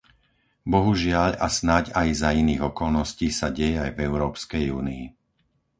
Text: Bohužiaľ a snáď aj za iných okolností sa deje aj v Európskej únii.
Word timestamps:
Bohužiaľ 0.73 1.31
a 1.37 1.45
snáď 1.57 1.85
aj 2.01 2.07
za 2.21 2.29
iných 2.41 2.61
okolností 2.73 3.27
sa 3.39 3.47
deje 3.57 3.77
aj 3.85 3.91
v 3.93 3.99
Európskej 4.07 4.65
únii. 4.79 5.05